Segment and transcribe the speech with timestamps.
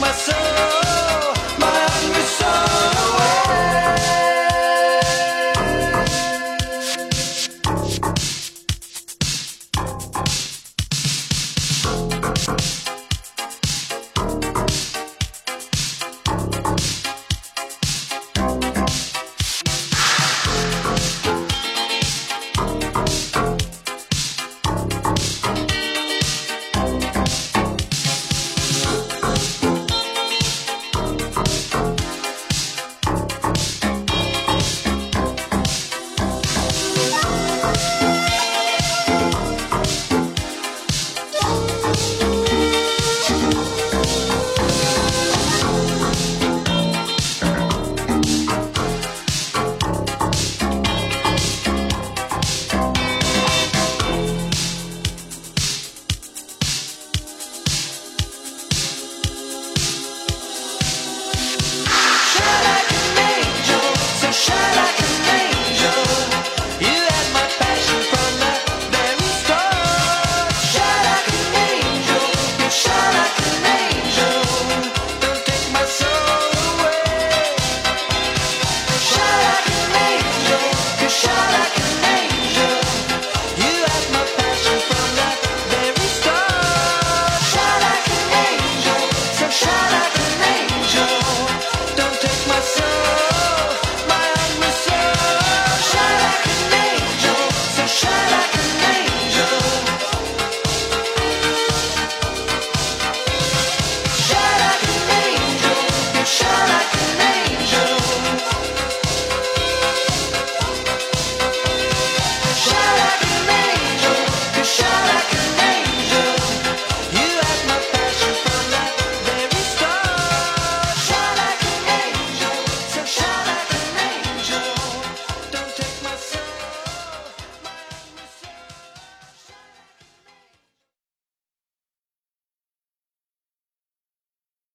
[0.00, 0.47] myself.